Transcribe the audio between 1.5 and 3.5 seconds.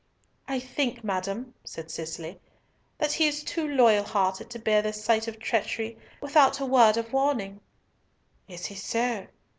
said Cicely, "that he is